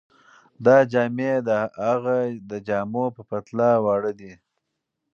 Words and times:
دا 0.65 0.77
جامې 0.91 1.33
د 1.47 1.49
هغه 1.85 2.17
د 2.49 2.51
جامو 2.67 3.05
په 3.15 3.21
پرتله 3.29 3.69
واړه 3.85 4.11
دي. 4.19 4.33